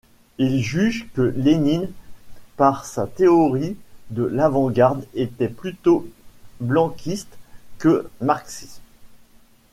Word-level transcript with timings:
Il 0.39 0.63
juge 0.63 1.05
que 1.13 1.21
Lénine, 1.21 1.87
par 2.57 2.85
sa 2.87 3.05
théorie 3.05 3.77
de 4.09 4.23
l’avant-garde, 4.23 5.05
était 5.13 5.47
plutôt 5.47 6.07
blanquiste 6.59 7.37
que 7.77 8.09
marxiste. 8.19 8.81